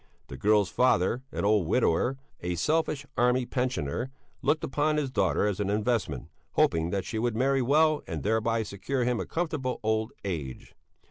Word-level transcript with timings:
The 0.29 0.35
girl's 0.35 0.71
father, 0.71 1.21
an 1.31 1.45
old 1.45 1.67
widower, 1.67 2.17
a 2.39 2.55
selfish 2.55 3.05
army 3.17 3.45
pensioner, 3.45 4.09
looked 4.41 4.63
upon 4.63 4.97
his 4.97 5.11
daughter 5.11 5.45
as 5.45 5.59
an 5.59 5.69
investment, 5.69 6.27
hoping 6.53 6.89
that 6.89 7.05
she 7.05 7.19
would 7.19 7.35
marry 7.35 7.61
well 7.61 8.01
and 8.07 8.23
thereby 8.23 8.63
secure 8.63 9.03
him 9.03 9.19
a 9.19 9.27
comfortable 9.27 9.79
old 9.83 10.11
age. 10.25 10.73